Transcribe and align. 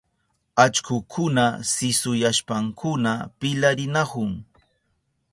Allkukuna 0.63 1.43
sisuyashpankuna 1.73 3.11
pilarinahun. 3.39 4.31